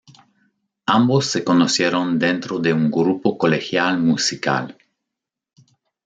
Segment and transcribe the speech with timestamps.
[0.87, 4.75] Ambos se conocieron dentro de un grupo colegial musical.